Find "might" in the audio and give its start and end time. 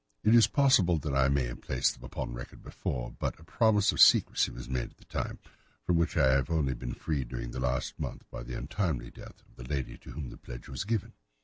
1.29-1.45